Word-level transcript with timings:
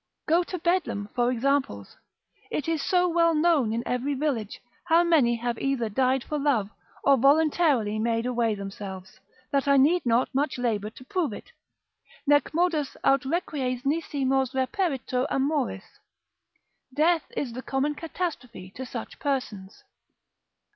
Go 0.25 0.41
to 0.45 0.57
Bedlam 0.57 1.09
for 1.13 1.29
examples. 1.31 1.95
It 2.49 2.67
is 2.67 2.81
so 2.81 3.07
well 3.07 3.35
known 3.35 3.71
in 3.71 3.83
every 3.87 4.15
village, 4.15 4.59
how 4.85 5.03
many 5.03 5.35
have 5.35 5.59
either 5.59 5.89
died 5.89 6.23
for 6.23 6.39
love, 6.39 6.71
or 7.03 7.17
voluntary 7.17 7.99
made 7.99 8.25
away 8.25 8.55
themselves, 8.55 9.19
that 9.51 9.67
I 9.67 9.77
need 9.77 10.03
not 10.03 10.33
much 10.33 10.57
labour 10.57 10.89
to 10.89 11.05
prove 11.05 11.33
it: 11.33 11.51
Nec 12.25 12.51
modus 12.51 12.97
aut 13.03 13.21
requies 13.25 13.85
nisi 13.85 14.25
mors 14.25 14.53
reperitur 14.53 15.27
amoris: 15.29 15.99
death 16.91 17.31
is 17.37 17.53
the 17.53 17.61
common 17.61 17.93
catastrophe 17.93 18.71
to 18.71 18.87
such 18.87 19.19
persons. 19.19 19.83